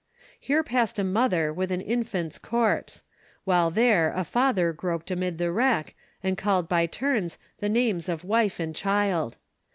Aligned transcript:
Here 0.39 0.63
passed 0.63 0.97
a 0.97 1.03
mother 1.03 1.53
with 1.53 1.71
an 1.71 1.79
infant's 1.79 2.39
corpse; 2.39 3.03
while 3.43 3.69
there 3.69 4.11
a 4.15 4.23
father 4.23 4.73
groped 4.73 5.11
amid 5.11 5.37
the 5.37 5.51
wreck, 5.51 5.93
and 6.23 6.39
called 6.39 6.67
by 6.67 6.87
turns 6.87 7.37
the 7.59 7.69
names 7.69 8.09
of 8.09 8.23
wife 8.25 8.59
and 8.59 8.75
child. 8.75 9.37